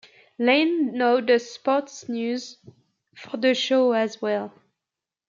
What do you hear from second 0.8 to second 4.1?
now does sports news for the show